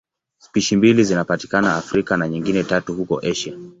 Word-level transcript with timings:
Spishi 0.39 0.75
mbili 0.75 1.03
zinapatikana 1.03 1.75
Afrika 1.75 2.17
na 2.17 2.27
nyingine 2.27 2.63
tatu 2.63 2.93
huko 2.93 3.19
Asia. 3.19 3.53